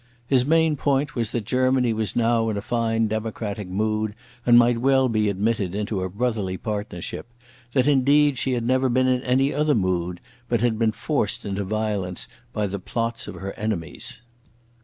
[0.25, 4.15] His main point was that Germany was now in a fine democratic mood
[4.47, 9.21] and might well be admitted into a brotherly partnership—that indeed she had never been in
[9.21, 10.19] any other mood,
[10.49, 14.23] but had been forced into violence by the plots of her enemies.